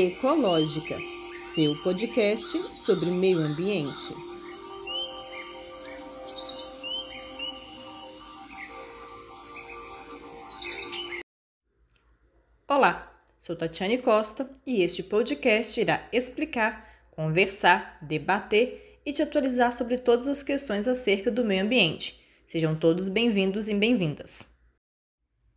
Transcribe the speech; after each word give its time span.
Ecológica, 0.00 0.96
seu 1.40 1.74
podcast 1.82 2.56
sobre 2.78 3.10
meio 3.10 3.36
ambiente. 3.38 4.14
Olá, 12.68 13.12
sou 13.40 13.56
Tatiane 13.56 14.00
Costa 14.00 14.48
e 14.64 14.82
este 14.82 15.02
podcast 15.02 15.80
irá 15.80 16.08
explicar, 16.12 17.08
conversar, 17.10 17.98
debater 18.00 19.00
e 19.04 19.12
te 19.12 19.20
atualizar 19.20 19.76
sobre 19.76 19.98
todas 19.98 20.28
as 20.28 20.44
questões 20.44 20.86
acerca 20.86 21.28
do 21.28 21.44
meio 21.44 21.64
ambiente. 21.64 22.24
Sejam 22.46 22.78
todos 22.78 23.08
bem-vindos 23.08 23.68
e 23.68 23.74
bem-vindas. 23.74 24.44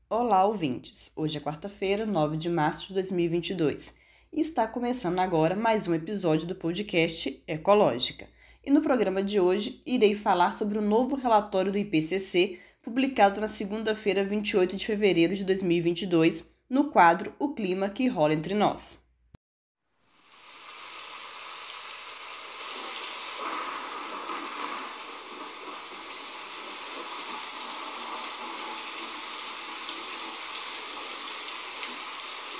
Olá, 0.09 0.43
ouvintes! 0.43 1.13
Hoje 1.15 1.37
é 1.37 1.39
quarta-feira, 1.39 2.07
9 2.07 2.37
de 2.37 2.49
março 2.49 2.87
de 2.87 2.95
2022 2.95 3.93
e 3.95 4.00
está 4.40 4.66
começando 4.66 5.20
agora 5.20 5.58
mais 5.58 5.90
um 5.90 5.94
episódio 5.94 6.48
do 6.48 6.55
podcast 6.55 7.44
Ecológica. 7.45 8.30
E 8.66 8.71
no 8.71 8.80
programa 8.80 9.21
de 9.21 9.41
hoje 9.41 9.81
irei 9.85 10.16
falar 10.16 10.52
sobre 10.52 10.77
o 10.77 10.81
novo 10.81 11.17
relatório 11.17 11.70
do 11.70 11.77
IPCC, 11.77 12.57
publicado 12.81 13.41
na 13.41 13.49
segunda-feira, 13.49 14.23
28 14.23 14.77
de 14.77 14.85
fevereiro 14.85 15.35
de 15.35 15.44
2022, 15.44 16.49
no 16.70 16.90
quadro 16.90 17.34
O 17.38 17.49
Clima 17.49 17.90
que 17.90 18.07
Rola 18.07 18.34
Entre 18.34 18.55
Nós. 18.55 19.04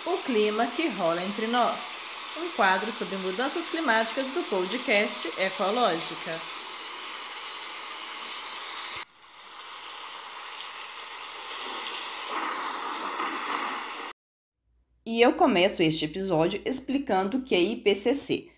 O 0.04 0.18
clima 0.18 0.66
que 0.66 0.88
rola 0.88 1.24
entre 1.24 1.46
nós. 1.46 1.94
Um 2.36 2.50
quadro 2.56 2.92
sobre 2.92 3.18
mudanças 3.18 3.70
climáticas 3.70 4.30
do 4.30 4.42
podcast 4.50 5.28
Ecológica. 5.40 6.32
E 15.06 15.22
eu 15.22 15.34
começo 15.34 15.84
este 15.84 16.06
episódio 16.06 16.60
explicando 16.66 17.44
que 17.44 17.54
é 17.54 17.62
IPCC. 17.62 18.50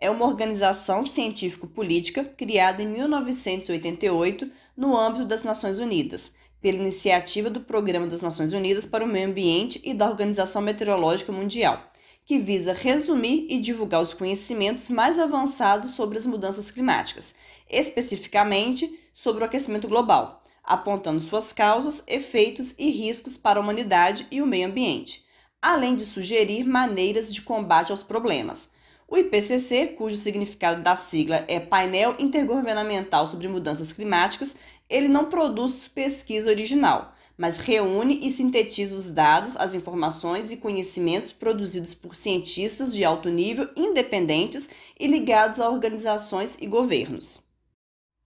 É 0.00 0.08
uma 0.08 0.26
organização 0.26 1.02
científico-política 1.02 2.24
criada 2.24 2.84
em 2.84 2.86
1988 2.86 4.48
no 4.76 4.96
âmbito 4.96 5.24
das 5.24 5.42
Nações 5.42 5.80
Unidas 5.80 6.32
pela 6.64 6.78
iniciativa 6.78 7.50
do 7.50 7.60
Programa 7.60 8.06
das 8.06 8.22
Nações 8.22 8.54
Unidas 8.54 8.86
para 8.86 9.04
o 9.04 9.06
Meio 9.06 9.28
Ambiente 9.28 9.82
e 9.84 9.92
da 9.92 10.08
Organização 10.08 10.62
Meteorológica 10.62 11.30
Mundial, 11.30 11.92
que 12.24 12.38
visa 12.38 12.72
resumir 12.72 13.46
e 13.50 13.58
divulgar 13.60 14.00
os 14.00 14.14
conhecimentos 14.14 14.88
mais 14.88 15.18
avançados 15.18 15.90
sobre 15.90 16.16
as 16.16 16.24
mudanças 16.24 16.70
climáticas, 16.70 17.34
especificamente 17.68 18.98
sobre 19.12 19.42
o 19.42 19.44
aquecimento 19.44 19.86
global, 19.86 20.42
apontando 20.64 21.20
suas 21.20 21.52
causas, 21.52 22.02
efeitos 22.06 22.74
e 22.78 22.88
riscos 22.90 23.36
para 23.36 23.60
a 23.60 23.62
humanidade 23.62 24.26
e 24.30 24.40
o 24.40 24.46
meio 24.46 24.66
ambiente, 24.66 25.26
além 25.60 25.94
de 25.94 26.06
sugerir 26.06 26.64
maneiras 26.64 27.30
de 27.34 27.42
combate 27.42 27.90
aos 27.90 28.02
problemas. 28.02 28.70
O 29.06 29.18
IPCC, 29.18 29.94
cujo 29.98 30.16
significado 30.16 30.82
da 30.82 30.96
sigla 30.96 31.44
é 31.46 31.60
Painel 31.60 32.16
Intergovernamental 32.18 33.26
sobre 33.26 33.46
Mudanças 33.48 33.92
Climáticas, 33.92 34.56
ele 34.88 35.08
não 35.08 35.26
produz 35.26 35.86
pesquisa 35.88 36.48
original, 36.48 37.14
mas 37.36 37.58
reúne 37.58 38.18
e 38.22 38.30
sintetiza 38.30 38.96
os 38.96 39.10
dados, 39.10 39.56
as 39.56 39.74
informações 39.74 40.50
e 40.50 40.56
conhecimentos 40.56 41.32
produzidos 41.32 41.92
por 41.92 42.16
cientistas 42.16 42.94
de 42.94 43.04
alto 43.04 43.28
nível 43.28 43.68
independentes 43.76 44.70
e 44.98 45.06
ligados 45.06 45.60
a 45.60 45.68
organizações 45.68 46.56
e 46.58 46.66
governos. 46.66 47.42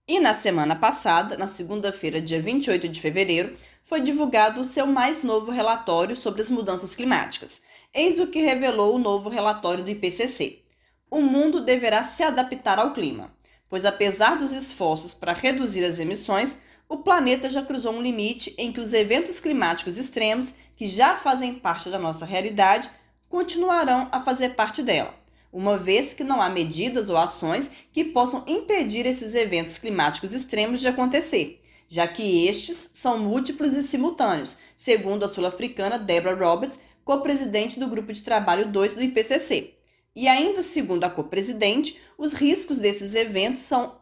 E 0.07 0.19
na 0.19 0.33
semana 0.33 0.75
passada, 0.75 1.37
na 1.37 1.45
segunda-feira, 1.45 2.21
dia 2.21 2.41
28 2.41 2.87
de 2.87 3.01
fevereiro, 3.01 3.55
foi 3.83 4.01
divulgado 4.01 4.61
o 4.61 4.65
seu 4.65 4.87
mais 4.87 5.23
novo 5.23 5.51
relatório 5.51 6.15
sobre 6.15 6.41
as 6.41 6.49
mudanças 6.49 6.95
climáticas. 6.95 7.61
Eis 7.93 8.19
o 8.19 8.27
que 8.27 8.39
revelou 8.39 8.95
o 8.95 8.99
novo 8.99 9.29
relatório 9.29 9.83
do 9.83 9.89
IPCC 9.89 10.63
o 11.09 11.21
mundo 11.21 11.61
deverá 11.61 12.03
se 12.03 12.23
adaptar 12.23 12.79
ao 12.79 12.93
clima, 12.93 13.33
pois 13.67 13.85
apesar 13.85 14.35
dos 14.35 14.53
esforços 14.53 15.13
para 15.13 15.33
reduzir 15.33 15.83
as 15.83 15.99
emissões, 15.99 16.57
o 16.87 16.97
planeta 16.97 17.49
já 17.49 17.61
cruzou 17.61 17.93
um 17.93 18.01
limite 18.01 18.53
em 18.57 18.71
que 18.71 18.79
os 18.79 18.93
eventos 18.93 19.39
climáticos 19.39 19.97
extremos, 19.97 20.55
que 20.75 20.87
já 20.87 21.17
fazem 21.17 21.53
parte 21.53 21.89
da 21.89 21.99
nossa 21.99 22.25
realidade, 22.25 22.89
continuarão 23.27 24.07
a 24.11 24.19
fazer 24.19 24.49
parte 24.49 24.81
dela, 24.81 25.13
uma 25.53 25.77
vez 25.77 26.13
que 26.13 26.23
não 26.23 26.41
há 26.41 26.49
medidas 26.49 27.09
ou 27.09 27.17
ações 27.17 27.69
que 27.91 28.03
possam 28.03 28.43
impedir 28.47 29.05
esses 29.05 29.35
eventos 29.35 29.77
climáticos 29.77 30.33
extremos 30.33 30.79
de 30.79 30.87
acontecer, 30.87 31.61
já 31.87 32.07
que 32.07 32.47
estes 32.47 32.91
são 32.93 33.19
múltiplos 33.19 33.75
e 33.75 33.83
simultâneos, 33.83 34.57
segundo 34.75 35.23
a 35.23 35.27
sul-africana 35.27 35.99
Deborah 35.99 36.43
Roberts, 36.43 36.79
co-presidente 37.03 37.79
do 37.79 37.87
Grupo 37.87 38.11
de 38.11 38.23
Trabalho 38.23 38.71
2 38.71 38.95
do 38.95 39.03
IPCC, 39.03 39.78
e 40.19 40.27
ainda 40.27 40.61
segundo 40.61 41.05
a 41.05 41.09
co-presidente, 41.09 41.97
os 42.17 42.33
riscos 42.33 42.77
desses 42.77 43.15
eventos 43.15 43.61
são 43.61 43.95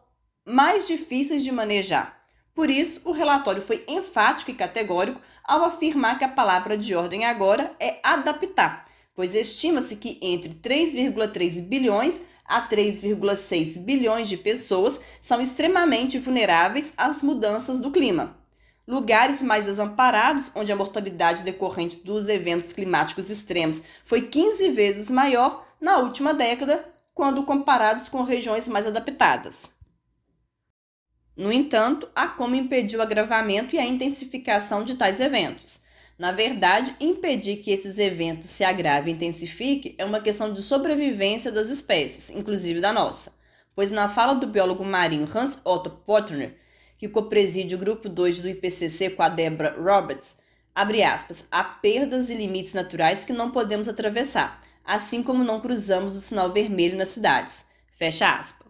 mais 0.44 0.88
difíceis 0.88 1.44
de 1.44 1.52
manejar. 1.52 2.24
Por 2.52 2.68
isso, 2.68 3.02
o 3.04 3.12
relatório 3.12 3.62
foi 3.62 3.84
enfático 3.86 4.50
e 4.50 4.54
categórico 4.54 5.20
ao 5.44 5.62
afirmar 5.62 6.18
que 6.18 6.24
a 6.24 6.28
palavra 6.28 6.76
de 6.76 6.92
ordem 6.92 7.24
agora 7.24 7.72
é 7.78 8.00
adaptar, 8.02 8.84
pois 9.14 9.32
estima-se 9.32 9.94
que 9.94 10.18
entre 10.20 10.54
3,3 10.54 11.62
bilhões 11.62 12.20
a 12.44 12.68
3,6 12.68 13.78
bilhões 13.78 14.28
de 14.28 14.38
pessoas 14.38 15.00
são 15.20 15.40
extremamente 15.40 16.18
vulneráveis 16.18 16.92
às 16.96 17.22
mudanças 17.22 17.78
do 17.78 17.92
clima. 17.92 18.36
Lugares 18.88 19.40
mais 19.40 19.66
desamparados, 19.66 20.50
onde 20.52 20.72
a 20.72 20.76
mortalidade 20.76 21.44
decorrente 21.44 21.98
dos 21.98 22.28
eventos 22.28 22.72
climáticos 22.72 23.30
extremos 23.30 23.84
foi 24.02 24.22
15 24.22 24.70
vezes 24.70 25.10
maior, 25.12 25.67
na 25.80 25.98
última 25.98 26.34
década, 26.34 26.84
quando 27.14 27.42
comparados 27.42 28.08
com 28.08 28.22
regiões 28.22 28.68
mais 28.68 28.86
adaptadas. 28.86 29.68
No 31.36 31.52
entanto, 31.52 32.08
há 32.14 32.28
como 32.28 32.56
impedir 32.56 32.96
o 32.96 33.02
agravamento 33.02 33.76
e 33.76 33.78
a 33.78 33.86
intensificação 33.86 34.82
de 34.82 34.96
tais 34.96 35.20
eventos. 35.20 35.80
Na 36.18 36.32
verdade, 36.32 36.96
impedir 37.00 37.58
que 37.58 37.70
esses 37.70 37.96
eventos 37.98 38.48
se 38.48 38.64
agravem 38.64 39.12
e 39.12 39.16
intensifiquem 39.16 39.94
é 39.98 40.04
uma 40.04 40.20
questão 40.20 40.52
de 40.52 40.60
sobrevivência 40.60 41.52
das 41.52 41.70
espécies, 41.70 42.30
inclusive 42.30 42.80
da 42.80 42.92
nossa. 42.92 43.32
Pois 43.72 43.92
na 43.92 44.08
fala 44.08 44.34
do 44.34 44.48
biólogo 44.48 44.84
marinho 44.84 45.28
Hans 45.32 45.60
Otto 45.64 45.90
Portner, 45.90 46.56
que 46.98 47.08
copreside 47.08 47.76
o 47.76 47.78
grupo 47.78 48.08
2 48.08 48.40
do 48.40 48.48
IPCC 48.48 49.10
com 49.10 49.22
a 49.22 49.28
Deborah 49.28 49.76
Roberts, 49.78 50.36
abre 50.74 51.04
aspas, 51.04 51.46
há 51.52 51.62
perdas 51.62 52.30
e 52.30 52.34
limites 52.34 52.74
naturais 52.74 53.24
que 53.24 53.32
não 53.32 53.52
podemos 53.52 53.88
atravessar, 53.88 54.60
assim 54.88 55.22
como 55.22 55.44
não 55.44 55.60
cruzamos 55.60 56.16
o 56.16 56.20
sinal 56.20 56.50
vermelho 56.50 56.96
nas 56.96 57.08
cidades. 57.08 57.62
Fecha 57.92 58.32
aspas. 58.32 58.66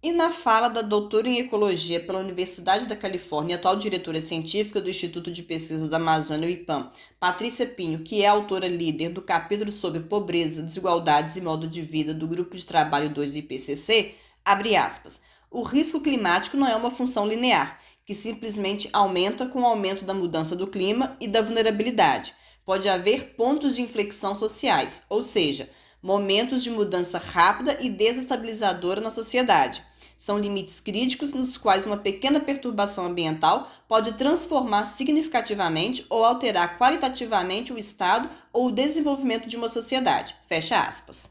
E 0.00 0.12
na 0.12 0.30
fala 0.30 0.68
da 0.68 0.80
doutora 0.80 1.28
em 1.28 1.38
Ecologia 1.38 1.98
pela 1.98 2.20
Universidade 2.20 2.86
da 2.86 2.94
Califórnia, 2.94 3.56
atual 3.56 3.74
diretora 3.74 4.20
científica 4.20 4.80
do 4.80 4.88
Instituto 4.88 5.30
de 5.30 5.42
Pesquisa 5.42 5.88
da 5.88 5.96
Amazônia, 5.96 6.46
o 6.46 6.50
IPAM, 6.50 6.90
Patrícia 7.18 7.66
Pinho, 7.66 8.04
que 8.04 8.22
é 8.22 8.28
autora 8.28 8.68
líder 8.68 9.08
do 9.08 9.22
capítulo 9.22 9.72
sobre 9.72 10.00
pobreza, 10.00 10.62
desigualdades 10.62 11.36
e 11.36 11.40
modo 11.40 11.66
de 11.66 11.82
vida 11.82 12.14
do 12.14 12.28
Grupo 12.28 12.56
de 12.56 12.64
Trabalho 12.64 13.10
2 13.10 13.32
do 13.32 13.38
IPCC, 13.38 14.14
abre 14.44 14.76
aspas, 14.76 15.20
o 15.50 15.62
risco 15.62 16.00
climático 16.00 16.56
não 16.56 16.68
é 16.68 16.76
uma 16.76 16.90
função 16.92 17.26
linear, 17.26 17.80
que 18.04 18.14
simplesmente 18.14 18.88
aumenta 18.92 19.46
com 19.46 19.62
o 19.62 19.66
aumento 19.66 20.04
da 20.04 20.14
mudança 20.14 20.54
do 20.54 20.66
clima 20.66 21.16
e 21.20 21.26
da 21.26 21.42
vulnerabilidade, 21.42 22.34
pode 22.64 22.88
haver 22.88 23.34
pontos 23.34 23.76
de 23.76 23.82
inflexão 23.82 24.34
sociais, 24.34 25.02
ou 25.08 25.22
seja, 25.22 25.68
momentos 26.02 26.62
de 26.62 26.70
mudança 26.70 27.18
rápida 27.18 27.78
e 27.80 27.88
desestabilizadora 27.88 29.00
na 29.00 29.10
sociedade. 29.10 29.82
São 30.16 30.38
limites 30.38 30.78
críticos 30.78 31.32
nos 31.32 31.58
quais 31.58 31.84
uma 31.84 31.96
pequena 31.96 32.38
perturbação 32.38 33.06
ambiental 33.06 33.68
pode 33.88 34.12
transformar 34.12 34.86
significativamente 34.86 36.06
ou 36.08 36.24
alterar 36.24 36.78
qualitativamente 36.78 37.72
o 37.72 37.78
estado 37.78 38.30
ou 38.52 38.68
o 38.68 38.72
desenvolvimento 38.72 39.48
de 39.48 39.56
uma 39.56 39.68
sociedade. 39.68 40.36
Fecha 40.46 40.80
aspas. 40.80 41.30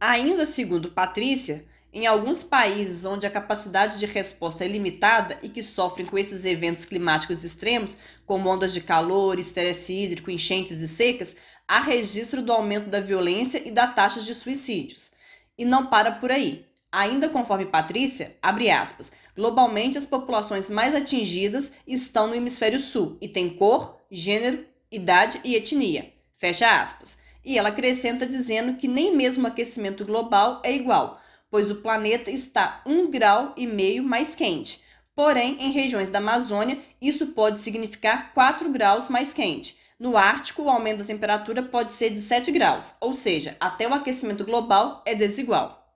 Ainda 0.00 0.46
segundo 0.46 0.92
Patrícia, 0.92 1.66
em 1.92 2.06
alguns 2.06 2.42
países 2.42 3.04
onde 3.04 3.26
a 3.26 3.30
capacidade 3.30 3.98
de 3.98 4.06
resposta 4.06 4.64
é 4.64 4.68
limitada 4.68 5.38
e 5.42 5.48
que 5.50 5.62
sofrem 5.62 6.06
com 6.06 6.16
esses 6.16 6.46
eventos 6.46 6.86
climáticos 6.86 7.44
extremos, 7.44 7.98
como 8.24 8.48
ondas 8.48 8.72
de 8.72 8.80
calor, 8.80 9.38
estresse 9.38 9.92
hídrico, 9.92 10.30
enchentes 10.30 10.80
e 10.80 10.88
secas, 10.88 11.36
há 11.68 11.80
registro 11.80 12.40
do 12.40 12.50
aumento 12.50 12.88
da 12.88 12.98
violência 12.98 13.62
e 13.66 13.70
da 13.70 13.86
taxa 13.86 14.20
de 14.20 14.32
suicídios. 14.32 15.12
E 15.58 15.66
não 15.66 15.86
para 15.86 16.12
por 16.12 16.32
aí. 16.32 16.64
Ainda 16.90 17.28
conforme 17.28 17.66
Patrícia, 17.66 18.36
abre 18.42 18.70
aspas, 18.70 19.12
globalmente 19.36 19.96
as 19.98 20.06
populações 20.06 20.70
mais 20.70 20.94
atingidas 20.94 21.72
estão 21.86 22.26
no 22.26 22.34
hemisfério 22.34 22.80
sul 22.80 23.18
e 23.20 23.28
têm 23.28 23.50
cor, 23.50 23.98
gênero, 24.10 24.64
idade 24.90 25.40
e 25.44 25.56
etnia. 25.56 26.12
Fecha 26.34 26.82
aspas. 26.82 27.18
E 27.44 27.58
ela 27.58 27.70
acrescenta 27.70 28.26
dizendo 28.26 28.76
que 28.76 28.88
nem 28.88 29.16
mesmo 29.16 29.44
o 29.44 29.46
aquecimento 29.46 30.04
global 30.04 30.60
é 30.64 30.72
igual, 30.72 31.21
pois 31.52 31.70
o 31.70 31.76
planeta 31.76 32.30
está 32.30 32.80
um 32.86 33.10
grau 33.10 33.52
e 33.58 33.66
meio 33.66 34.02
mais 34.02 34.34
quente. 34.34 34.82
Porém, 35.14 35.58
em 35.60 35.70
regiões 35.70 36.08
da 36.08 36.16
Amazônia, 36.16 36.80
isso 36.98 37.26
pode 37.26 37.60
significar 37.60 38.32
4 38.32 38.70
graus 38.70 39.10
mais 39.10 39.34
quente. 39.34 39.76
No 39.98 40.16
Ártico, 40.16 40.62
o 40.62 40.70
aumento 40.70 41.00
da 41.00 41.04
temperatura 41.04 41.62
pode 41.62 41.92
ser 41.92 42.08
de 42.08 42.20
7 42.20 42.50
graus, 42.50 42.94
ou 42.98 43.12
seja, 43.12 43.54
até 43.60 43.86
o 43.86 43.92
aquecimento 43.92 44.46
global 44.46 45.02
é 45.04 45.14
desigual. 45.14 45.94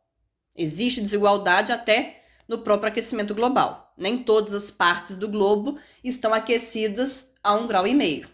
Existe 0.55 1.01
desigualdade 1.01 1.73
até 1.73 2.23
no 2.47 2.59
próprio 2.59 2.91
aquecimento 2.91 3.35
global. 3.35 3.95
Nem 3.97 4.19
todas 4.19 4.53
as 4.53 4.71
partes 4.71 5.17
do 5.17 5.27
globo 5.27 5.79
estão 6.05 6.35
aquecidas 6.35 7.31
a 7.43 7.55
um 7.55 7.67
grau 7.67 7.87
e 7.87 7.95
meio. 7.95 8.29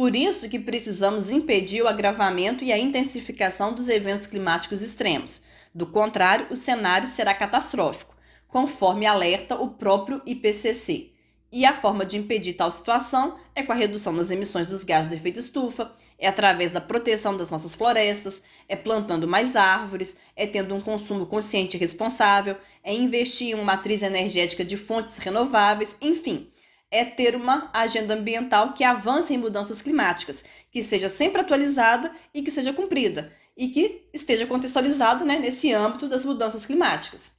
Por 0.00 0.16
isso 0.16 0.48
que 0.48 0.58
precisamos 0.58 1.30
impedir 1.30 1.82
o 1.82 1.86
agravamento 1.86 2.64
e 2.64 2.72
a 2.72 2.78
intensificação 2.78 3.74
dos 3.74 3.86
eventos 3.86 4.26
climáticos 4.26 4.80
extremos. 4.80 5.42
Do 5.74 5.86
contrário, 5.86 6.46
o 6.48 6.56
cenário 6.56 7.06
será 7.06 7.34
catastrófico, 7.34 8.16
conforme 8.48 9.04
alerta 9.04 9.56
o 9.56 9.68
próprio 9.68 10.22
IPCC. 10.24 11.10
E 11.52 11.66
a 11.66 11.78
forma 11.78 12.06
de 12.06 12.16
impedir 12.16 12.54
tal 12.54 12.70
situação 12.70 13.36
é 13.54 13.62
com 13.62 13.72
a 13.72 13.74
redução 13.74 14.16
das 14.16 14.30
emissões 14.30 14.68
dos 14.68 14.84
gases 14.84 15.06
do 15.06 15.14
efeito 15.14 15.38
estufa, 15.38 15.92
é 16.18 16.26
através 16.26 16.72
da 16.72 16.80
proteção 16.80 17.36
das 17.36 17.50
nossas 17.50 17.74
florestas, 17.74 18.42
é 18.66 18.76
plantando 18.76 19.28
mais 19.28 19.54
árvores, 19.54 20.16
é 20.34 20.46
tendo 20.46 20.74
um 20.74 20.80
consumo 20.80 21.26
consciente 21.26 21.76
e 21.76 21.80
responsável, 21.80 22.56
é 22.82 22.94
investir 22.94 23.48
em 23.48 23.54
uma 23.54 23.64
matriz 23.64 24.02
energética 24.02 24.64
de 24.64 24.78
fontes 24.78 25.18
renováveis, 25.18 25.94
enfim, 26.00 26.49
é 26.90 27.04
ter 27.04 27.36
uma 27.36 27.70
agenda 27.72 28.14
ambiental 28.14 28.72
que 28.72 28.82
avance 28.82 29.32
em 29.32 29.38
mudanças 29.38 29.80
climáticas, 29.80 30.44
que 30.70 30.82
seja 30.82 31.08
sempre 31.08 31.40
atualizada 31.40 32.10
e 32.34 32.42
que 32.42 32.50
seja 32.50 32.72
cumprida, 32.72 33.32
e 33.56 33.68
que 33.68 34.08
esteja 34.12 34.46
contextualizada 34.46 35.24
né, 35.24 35.38
nesse 35.38 35.72
âmbito 35.72 36.08
das 36.08 36.24
mudanças 36.24 36.66
climáticas. 36.66 37.32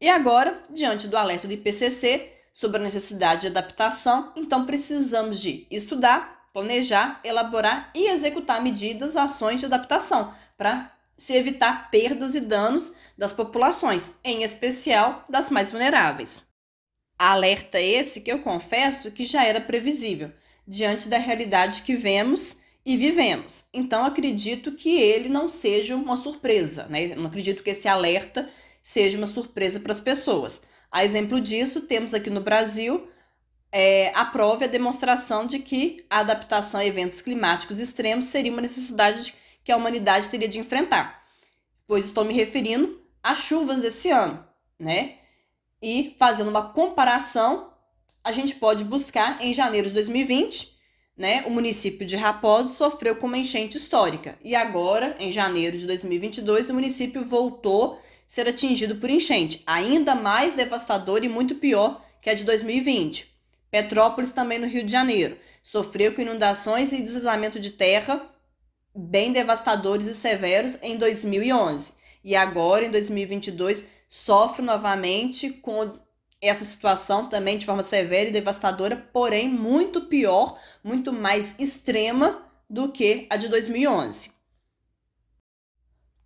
E 0.00 0.08
agora, 0.08 0.60
diante 0.70 1.06
do 1.06 1.16
alerta 1.16 1.46
do 1.46 1.54
IPCC, 1.54 2.32
sobre 2.52 2.80
a 2.80 2.82
necessidade 2.82 3.42
de 3.42 3.46
adaptação, 3.46 4.32
então 4.34 4.66
precisamos 4.66 5.40
de 5.40 5.66
estudar, 5.70 6.48
planejar, 6.52 7.20
elaborar 7.22 7.90
e 7.94 8.08
executar 8.08 8.60
medidas, 8.60 9.16
ações 9.16 9.60
de 9.60 9.66
adaptação 9.66 10.34
para 10.56 10.92
se 11.16 11.34
evitar 11.34 11.88
perdas 11.90 12.34
e 12.34 12.40
danos 12.40 12.92
das 13.16 13.32
populações, 13.32 14.12
em 14.24 14.42
especial 14.42 15.24
das 15.28 15.50
mais 15.50 15.70
vulneráveis. 15.70 16.47
Alerta 17.18 17.80
esse 17.80 18.20
que 18.20 18.30
eu 18.30 18.38
confesso 18.38 19.10
que 19.10 19.24
já 19.24 19.44
era 19.44 19.60
previsível, 19.60 20.30
diante 20.66 21.08
da 21.08 21.18
realidade 21.18 21.82
que 21.82 21.96
vemos 21.96 22.58
e 22.84 22.96
vivemos. 22.96 23.66
Então 23.72 24.04
acredito 24.04 24.72
que 24.72 25.00
ele 25.00 25.28
não 25.28 25.48
seja 25.48 25.96
uma 25.96 26.16
surpresa, 26.16 26.86
né? 26.88 27.14
não 27.14 27.26
acredito 27.26 27.62
que 27.62 27.70
esse 27.70 27.88
alerta 27.88 28.48
seja 28.82 29.18
uma 29.18 29.26
surpresa 29.26 29.80
para 29.80 29.92
as 29.92 30.00
pessoas. 30.00 30.62
A 30.90 31.04
exemplo 31.04 31.40
disso, 31.40 31.82
temos 31.82 32.14
aqui 32.14 32.30
no 32.30 32.40
Brasil 32.40 33.08
é, 33.70 34.10
a 34.14 34.24
prova 34.24 34.64
e 34.64 34.66
a 34.66 34.70
demonstração 34.70 35.46
de 35.46 35.58
que 35.58 36.04
a 36.08 36.20
adaptação 36.20 36.80
a 36.80 36.86
eventos 36.86 37.20
climáticos 37.20 37.80
extremos 37.80 38.26
seria 38.26 38.52
uma 38.52 38.62
necessidade 38.62 39.34
que 39.62 39.70
a 39.70 39.76
humanidade 39.76 40.28
teria 40.30 40.48
de 40.48 40.58
enfrentar, 40.58 41.22
pois 41.86 42.06
estou 42.06 42.24
me 42.24 42.32
referindo 42.32 43.02
às 43.22 43.40
chuvas 43.40 43.82
desse 43.82 44.08
ano, 44.08 44.42
né? 44.78 45.17
E 45.80 46.16
fazendo 46.18 46.50
uma 46.50 46.72
comparação, 46.72 47.72
a 48.24 48.32
gente 48.32 48.56
pode 48.56 48.84
buscar 48.84 49.42
em 49.44 49.52
janeiro 49.52 49.88
de 49.88 49.94
2020, 49.94 50.76
né? 51.16 51.44
O 51.46 51.50
município 51.50 52.06
de 52.06 52.16
Raposo 52.16 52.74
sofreu 52.74 53.16
com 53.16 53.26
uma 53.26 53.38
enchente 53.38 53.76
histórica 53.76 54.38
e 54.42 54.54
agora, 54.54 55.16
em 55.18 55.30
janeiro 55.30 55.78
de 55.78 55.86
2022, 55.86 56.70
o 56.70 56.74
município 56.74 57.24
voltou 57.24 58.00
ser 58.26 58.46
atingido 58.46 58.96
por 58.96 59.08
enchente, 59.08 59.62
ainda 59.66 60.14
mais 60.14 60.52
devastador 60.52 61.24
e 61.24 61.28
muito 61.28 61.54
pior 61.54 62.04
que 62.20 62.28
a 62.28 62.34
de 62.34 62.44
2020. 62.44 63.34
Petrópolis, 63.70 64.32
também 64.32 64.58
no 64.58 64.66
Rio 64.66 64.84
de 64.84 64.92
Janeiro, 64.92 65.36
sofreu 65.62 66.14
com 66.14 66.20
inundações 66.20 66.92
e 66.92 67.02
deslizamento 67.02 67.58
de 67.58 67.70
terra 67.70 68.22
bem 68.94 69.32
devastadores 69.32 70.06
e 70.08 70.14
severos 70.14 70.76
em 70.82 70.96
2011. 70.96 71.92
E 72.24 72.34
agora, 72.34 72.84
em 72.84 72.90
2022, 72.90 73.86
sofre 74.08 74.64
novamente 74.64 75.50
com 75.50 75.98
essa 76.40 76.64
situação 76.64 77.28
também 77.28 77.58
de 77.58 77.66
forma 77.66 77.82
severa 77.82 78.28
e 78.28 78.32
devastadora, 78.32 78.96
porém 79.12 79.48
muito 79.48 80.02
pior, 80.02 80.58
muito 80.82 81.12
mais 81.12 81.54
extrema 81.58 82.42
do 82.70 82.90
que 82.90 83.26
a 83.28 83.36
de 83.36 83.48
2011. 83.48 84.30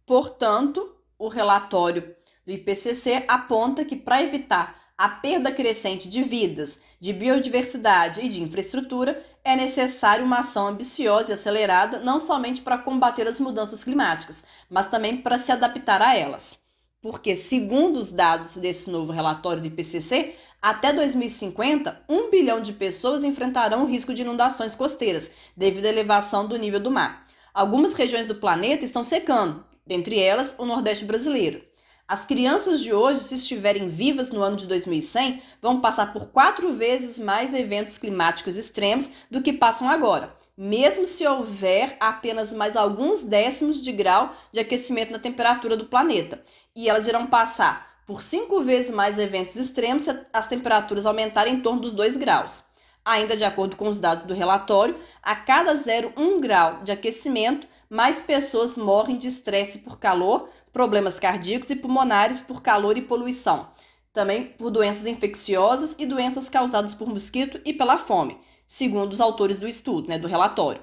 Portanto, 0.07 0.97
o 1.19 1.29
relatório 1.29 2.15
do 2.45 2.53
IPCC 2.53 3.25
aponta 3.29 3.85
que 3.85 3.97
para 3.97 4.23
evitar 4.23 4.81
a 4.99 5.09
perda 5.09 5.51
crescente 5.51 6.09
de 6.09 6.23
vidas, 6.23 6.81
de 7.01 7.13
biodiversidade 7.13 8.21
e 8.21 8.29
de 8.29 8.43
infraestrutura, 8.43 9.25
é 9.45 9.57
necessário 9.57 10.25
uma 10.25 10.41
ação 10.41 10.69
ambiciosa 10.69 11.33
e 11.33 11.35
acelerada 11.35 11.99
não 11.99 12.21
somente 12.21 12.63
para 12.63 12.79
combater 12.79 13.27
as 13.27 13.41
mudanças 13.41 13.83
climáticas, 13.83 14.45
mas 14.69 14.87
também 14.87 15.17
para 15.17 15.39
se 15.39 15.51
adaptar 15.51 16.01
a 16.03 16.17
elas. 16.17 16.62
Porque, 17.03 17.35
segundo 17.35 17.99
os 17.99 18.11
dados 18.11 18.57
desse 18.57 18.89
novo 18.89 19.11
relatório 19.11 19.61
do 19.61 19.67
IPCC, 19.67 20.37
até 20.63 20.93
2050, 20.93 22.05
um 22.09 22.31
bilhão 22.31 22.61
de 22.61 22.75
pessoas 22.75 23.25
enfrentarão 23.25 23.83
o 23.83 23.87
risco 23.87 24.15
de 24.15 24.23
inundações 24.23 24.77
costeiras 24.77 25.33
devido 25.57 25.87
à 25.87 25.89
elevação 25.89 26.47
do 26.47 26.57
nível 26.57 26.79
do 26.79 26.93
mar. 26.93 27.25
Algumas 27.53 27.95
regiões 27.95 28.29
do 28.29 28.37
planeta 28.37 28.85
estão 28.85 29.05
secando, 29.05 29.65
dentre 29.85 30.21
elas 30.21 30.55
o 30.57 30.65
Nordeste 30.65 31.05
brasileiro. 31.05 31.61
As 32.07 32.27
crianças 32.27 32.83
de 32.83 32.93
hoje, 32.93 33.21
se 33.21 33.37
estiverem 33.37 33.89
vivas 33.89 34.31
no 34.31 34.43
ano 34.43 34.55
de 34.55 34.67
2100, 34.67 35.43
vão 35.61 35.81
passar 35.81 36.13
por 36.13 36.29
quatro 36.29 36.73
vezes 36.73 37.19
mais 37.19 37.55
eventos 37.55 37.97
climáticos 37.97 38.57
extremos 38.57 39.11
do 39.31 39.41
que 39.41 39.53
passam 39.53 39.89
agora, 39.89 40.37
mesmo 40.57 41.07
se 41.07 41.27
houver 41.27 41.97
apenas 41.99 42.53
mais 42.53 42.77
alguns 42.77 43.23
décimos 43.23 43.81
de 43.81 43.91
grau 43.93 44.35
de 44.53 44.61
aquecimento 44.61 45.11
na 45.11 45.19
temperatura 45.19 45.77
do 45.77 45.87
planeta. 45.87 46.43
E 46.75 46.89
elas 46.89 47.07
irão 47.07 47.27
passar 47.27 47.93
por 48.07 48.23
cinco 48.23 48.63
vezes 48.63 48.91
mais 48.91 49.19
eventos 49.19 49.57
extremos 49.57 50.03
se 50.03 50.27
as 50.33 50.47
temperaturas 50.47 51.07
aumentarem 51.07 51.55
em 51.55 51.61
torno 51.61 51.81
dos 51.81 51.93
2 51.93 52.17
graus. 52.17 52.63
Ainda 53.05 53.37
de 53.37 53.45
acordo 53.45 53.77
com 53.77 53.89
os 53.89 53.99
dados 53.99 54.25
do 54.25 54.35
relatório, 54.35 54.99
a 55.23 55.35
cada 55.35 55.75
0,1 55.75 56.41
grau 56.41 56.83
de 56.83 56.93
aquecimento, 56.93 57.67
mais 57.91 58.23
pessoas 58.23 58.77
morrem 58.77 59.17
de 59.17 59.29
estresse 59.29 59.79
por 59.79 59.99
calor, 59.99 60.49
problemas 60.73 61.19
cardíacos 61.19 61.69
e 61.71 61.77
pulmonares 61.77 62.43
por 62.43 62.63
calor 62.63 62.97
e 62.97 63.03
poluição. 63.03 63.69
Também 64.13 64.45
por 64.45 64.71
doenças 64.71 65.07
infecciosas 65.07 65.95
e 65.99 66.07
doenças 66.07 66.49
causadas 66.49 66.95
por 66.95 67.09
mosquito 67.09 67.61
e 67.65 67.73
pela 67.73 67.99
fome, 67.99 68.39
segundo 68.67 69.13
os 69.13 69.21
autores 69.21 69.59
do 69.59 69.69
estudo, 69.69 70.09
né, 70.09 70.19
do 70.19 70.29
relatório. 70.29 70.83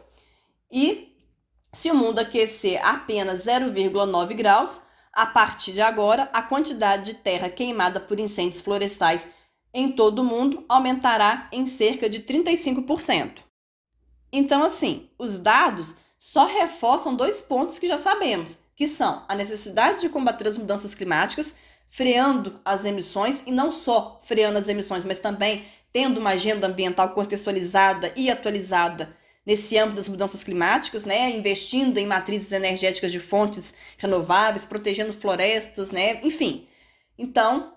E 0.72 1.16
se 1.72 1.90
o 1.90 1.96
mundo 1.96 2.20
aquecer 2.20 2.84
apenas 2.86 3.46
0,9 3.46 4.34
graus, 4.36 4.82
a 5.14 5.26
partir 5.26 5.74
de 5.74 5.82
agora, 5.82 6.30
a 6.34 6.42
quantidade 6.42 7.14
de 7.14 7.14
terra 7.16 7.50
queimada 7.50 8.00
por 8.00 8.20
incêndios 8.20 8.62
florestais 8.62 9.28
em 9.74 9.92
todo 9.92 10.20
o 10.20 10.26
mundo 10.26 10.66
aumentará 10.68 11.48
em 11.52 11.68
cerca 11.68 12.10
de 12.10 12.20
35%. 12.22 13.40
Então, 14.32 14.64
assim, 14.64 15.10
os 15.18 15.40
dados 15.40 15.96
só 16.18 16.46
reforçam 16.46 17.16
dois 17.16 17.42
pontos 17.42 17.80
que 17.80 17.88
já 17.88 17.98
sabemos, 17.98 18.60
que 18.76 18.88
são 18.88 19.24
a 19.28 19.36
necessidade 19.36 20.02
de 20.02 20.10
combater 20.10 20.48
as 20.48 20.58
mudanças 20.58 20.94
climáticas, 20.94 21.56
freando 21.88 22.60
as 22.64 22.86
emissões, 22.86 23.44
e 23.48 23.52
não 23.52 23.72
só 23.72 24.22
freando 24.24 24.60
as 24.60 24.68
emissões, 24.68 25.06
mas 25.06 25.20
também 25.20 25.66
tendo 25.92 26.20
uma 26.20 26.32
agenda 26.32 26.68
ambiental 26.68 27.10
contextualizada 27.10 28.14
e 28.16 28.30
atualizada 28.30 29.16
nesse 29.50 29.76
âmbito 29.80 29.96
das 29.96 30.08
mudanças 30.08 30.44
climáticas, 30.44 31.06
né, 31.06 31.32
investindo 31.32 31.98
em 31.98 32.06
matrizes 32.06 32.52
energéticas 32.52 33.12
de 33.12 33.20
fontes 33.20 33.74
renováveis, 33.98 34.64
protegendo 34.64 35.12
florestas, 35.12 35.90
né, 35.90 36.20
enfim. 36.24 36.68
Então, 37.18 37.74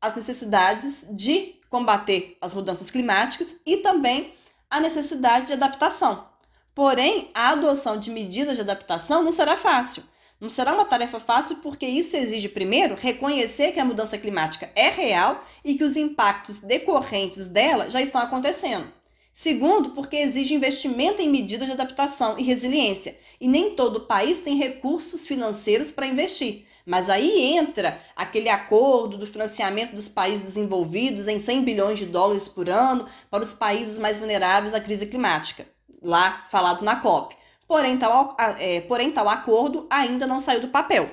as 0.00 0.16
necessidades 0.16 1.06
de 1.10 1.60
combater 1.70 2.36
as 2.40 2.52
mudanças 2.54 2.90
climáticas 2.90 3.54
e 3.64 3.76
também 3.76 4.32
a 4.68 4.80
necessidade 4.80 5.46
de 5.46 5.52
adaptação, 5.52 6.26
Porém, 6.74 7.30
a 7.34 7.50
adoção 7.50 7.98
de 7.98 8.10
medidas 8.10 8.56
de 8.56 8.62
adaptação 8.62 9.22
não 9.22 9.30
será 9.30 9.56
fácil. 9.56 10.02
Não 10.40 10.48
será 10.48 10.72
uma 10.72 10.86
tarefa 10.86 11.20
fácil 11.20 11.56
porque 11.56 11.86
isso 11.86 12.16
exige, 12.16 12.48
primeiro, 12.48 12.96
reconhecer 12.96 13.72
que 13.72 13.78
a 13.78 13.84
mudança 13.84 14.18
climática 14.18 14.70
é 14.74 14.88
real 14.88 15.44
e 15.62 15.74
que 15.74 15.84
os 15.84 15.96
impactos 15.96 16.60
decorrentes 16.60 17.46
dela 17.46 17.90
já 17.90 18.00
estão 18.00 18.20
acontecendo. 18.20 18.90
Segundo, 19.32 19.90
porque 19.90 20.16
exige 20.16 20.54
investimento 20.54 21.22
em 21.22 21.28
medidas 21.28 21.66
de 21.66 21.72
adaptação 21.72 22.38
e 22.38 22.42
resiliência, 22.42 23.18
e 23.40 23.48
nem 23.48 23.74
todo 23.74 24.00
país 24.00 24.40
tem 24.40 24.56
recursos 24.56 25.26
financeiros 25.26 25.90
para 25.90 26.06
investir. 26.06 26.66
Mas 26.84 27.08
aí 27.08 27.54
entra 27.56 28.00
aquele 28.14 28.48
acordo 28.48 29.16
do 29.16 29.26
financiamento 29.26 29.94
dos 29.94 30.08
países 30.08 30.44
desenvolvidos 30.44 31.28
em 31.28 31.38
100 31.38 31.64
bilhões 31.64 31.98
de 31.98 32.06
dólares 32.06 32.48
por 32.48 32.68
ano 32.68 33.06
para 33.30 33.44
os 33.44 33.54
países 33.54 33.98
mais 33.98 34.18
vulneráveis 34.18 34.74
à 34.74 34.80
crise 34.80 35.06
climática 35.06 35.66
lá 36.04 36.44
falado 36.50 36.82
na 36.82 36.96
COP. 36.96 37.36
porém 37.66 37.96
tal, 37.96 38.36
é, 38.58 38.80
porém 38.82 39.10
tal 39.10 39.28
acordo 39.28 39.86
ainda 39.88 40.26
não 40.26 40.38
saiu 40.38 40.60
do 40.60 40.68
papel. 40.68 41.10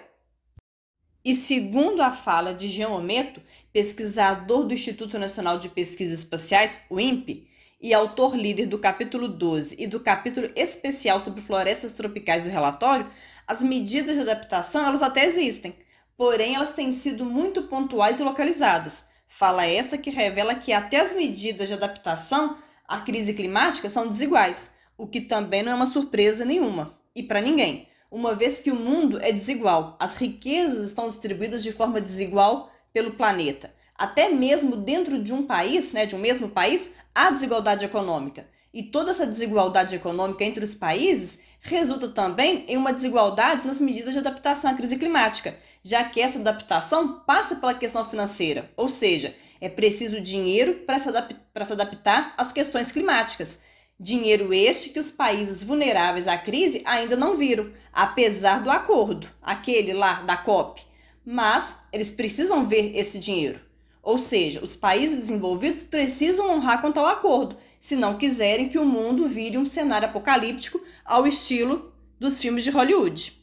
E 1.24 1.36
segundo 1.36 2.02
a 2.02 2.12
fala 2.12 2.54
de 2.54 2.68
Jean 2.68 2.90
Ometo, 2.90 3.42
pesquisador 3.72 4.64
do 4.64 4.74
Instituto 4.74 5.20
Nacional 5.20 5.60
de 5.60 5.70
Pesquisas 5.70 6.20
Espaciais, 6.20 6.82
o 6.90 7.00
INPE, 7.00 7.48
e 7.82 7.94
autor 7.94 8.36
líder 8.36 8.66
do 8.66 8.78
capítulo 8.78 9.28
12 9.28 9.76
e 9.80 9.88
do 9.88 10.00
capítulo 10.00 10.50
especial 10.56 11.20
sobre 11.20 11.42
florestas 11.42 11.94
tropicais 11.94 12.44
do 12.44 12.50
relatório, 12.50 13.10
as 13.48 13.64
medidas 13.64 14.16
de 14.16 14.22
adaptação 14.22 14.86
elas 14.86 15.02
até 15.02 15.26
existem, 15.26 15.76
porém 16.18 16.56
elas 16.56 16.74
têm 16.74 16.92
sido 16.92 17.24
muito 17.24 17.64
pontuais 17.64 18.20
e 18.20 18.24
localizadas. 18.24 19.08
Fala 19.28 19.66
esta 19.66 19.98
que 19.98 20.10
revela 20.10 20.56
que 20.56 20.74
até 20.74 21.00
as 21.00 21.14
medidas 21.14 21.70
de 21.70 21.74
adaptação 21.74 22.58
à 22.88 23.00
crise 23.00 23.34
climática 23.34 23.90
são 23.90 24.08
desiguais, 24.08 24.72
o 24.98 25.08
que 25.08 25.22
também 25.22 25.64
não 25.64 25.72
é 25.72 25.76
uma 25.76 25.86
surpresa 25.86 26.44
nenhuma, 26.44 27.00
e 27.16 27.24
para 27.24 27.40
ninguém, 27.40 27.88
uma 28.12 28.34
vez 28.34 28.60
que 28.60 28.72
o 28.72 28.76
mundo 28.76 29.20
é 29.22 29.32
desigual, 29.32 29.96
as 30.00 30.18
riquezas 30.18 30.84
estão 30.84 31.08
distribuídas 31.08 31.64
de 31.64 31.72
forma 31.72 32.02
desigual 32.02 32.72
pelo 32.92 33.12
planeta. 33.12 33.74
Até 33.96 34.30
mesmo 34.30 34.76
dentro 34.76 35.22
de 35.22 35.34
um 35.34 35.44
país, 35.44 35.92
né, 35.92 36.06
de 36.06 36.16
um 36.16 36.20
mesmo 36.20 36.50
país, 36.50 36.90
há 37.20 37.32
desigualdade 37.32 37.84
econômica. 37.84 38.48
E 38.74 38.84
toda 38.84 39.12
essa 39.12 39.26
desigualdade 39.26 39.96
econômica 39.96 40.44
entre 40.44 40.64
os 40.64 40.76
países 40.76 41.40
resulta 41.60 42.08
também 42.08 42.64
em 42.68 42.78
uma 42.78 42.94
desigualdade 42.94 43.66
nas 43.66 43.82
medidas 43.82 44.14
de 44.14 44.20
adaptação 44.20 44.72
à 44.72 44.74
crise 44.76 44.96
climática, 44.96 45.58
já 45.84 46.04
que 46.04 46.22
essa 46.22 46.40
adaptação 46.40 47.20
passa 47.22 47.56
pela 47.56 47.74
questão 47.74 48.06
financeira, 48.06 48.72
ou 48.78 48.88
seja, 48.88 49.36
é 49.60 49.68
preciso 49.68 50.22
dinheiro 50.22 50.76
para 50.86 51.00
se, 51.00 51.10
adap 51.10 51.36
se 51.66 51.74
adaptar 51.74 52.34
às 52.38 52.54
questões 52.54 52.92
climáticas. 52.92 53.60
Dinheiro 54.00 54.54
este 54.54 54.92
que 54.92 55.00
os 55.00 55.12
países 55.12 55.62
vulneráveis 55.62 56.28
à 56.28 56.38
crise 56.38 56.82
ainda 56.86 57.18
não 57.18 57.36
viram, 57.36 57.70
apesar 57.92 58.64
do 58.64 58.70
acordo, 58.70 59.28
aquele 59.42 59.92
lá 59.92 60.22
da 60.22 60.38
COP. 60.38 60.82
Mas 61.26 61.76
eles 61.92 62.10
precisam 62.10 62.66
ver 62.66 62.96
esse 62.96 63.20
dinheiro. 63.20 63.69
Ou 64.01 64.18
seja, 64.18 64.63
os 64.63 64.75
países 64.75 65.18
desenvolvidos 65.18 65.84
precisam 65.84 66.50
honrar 66.50 66.82
quanto 66.82 67.00
ao 67.00 67.06
acordo, 67.06 67.58
se 67.79 67.96
não 67.96 68.18
quiserem 68.18 68.70
que 68.70 68.79
o 68.79 68.86
mundo 68.86 69.27
vire 69.27 69.58
um 69.58 69.65
cenário 69.65 70.08
apocalíptico 70.08 70.82
ao 71.03 71.27
estilo 71.27 71.94
dos 72.20 72.39
filmes 72.39 72.63
de 72.63 72.70
Hollywood. 72.70 73.34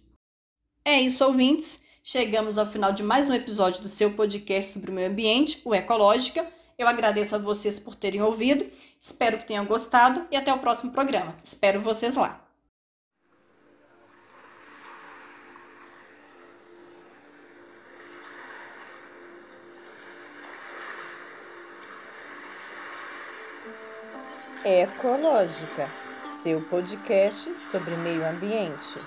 É 0.85 1.01
isso, 1.01 1.25
ouvintes. 1.25 1.83
Chegamos 2.03 2.57
ao 2.59 2.67
final 2.67 2.93
de 2.93 3.03
mais 3.03 3.29
um 3.29 3.35
episódio 3.35 3.83
do 3.83 3.89
seu 3.89 4.13
podcast 4.13 4.73
sobre 4.73 4.91
o 4.91 4.95
meio 4.95 5.09
ambiente, 5.09 5.61
o 5.65 5.75
Ecológica. 5.75 6.47
Eu 6.79 6.87
agradeço 6.87 7.35
a 7.35 7.39
vocês 7.39 7.81
por 7.81 7.97
terem 7.97 8.23
ouvido, 8.23 8.67
espero 9.01 9.39
que 9.39 9.47
tenham 9.47 9.65
gostado 9.65 10.25
e 10.31 10.37
até 10.37 10.53
o 10.53 10.59
próximo 10.59 10.93
programa. 10.93 11.35
Espero 11.43 11.81
vocês 11.81 12.17
lá. 12.17 12.46
Ecológica, 24.69 25.89
seu 26.25 26.61
podcast 26.61 27.57
sobre 27.71 27.97
meio 27.97 28.27
ambiente. 28.27 28.99